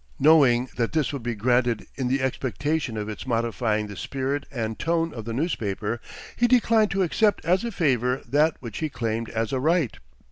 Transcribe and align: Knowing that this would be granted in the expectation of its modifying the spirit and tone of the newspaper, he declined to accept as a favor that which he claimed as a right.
Knowing 0.19 0.67
that 0.77 0.93
this 0.93 1.13
would 1.13 1.21
be 1.21 1.35
granted 1.35 1.85
in 1.93 2.07
the 2.07 2.23
expectation 2.23 2.97
of 2.97 3.07
its 3.07 3.27
modifying 3.27 3.85
the 3.85 3.95
spirit 3.95 4.47
and 4.51 4.79
tone 4.79 5.13
of 5.13 5.25
the 5.25 5.31
newspaper, 5.31 6.01
he 6.35 6.47
declined 6.47 6.89
to 6.89 7.03
accept 7.03 7.45
as 7.45 7.63
a 7.63 7.71
favor 7.71 8.19
that 8.27 8.57
which 8.61 8.79
he 8.79 8.89
claimed 8.89 9.29
as 9.29 9.53
a 9.53 9.59
right. 9.59 9.99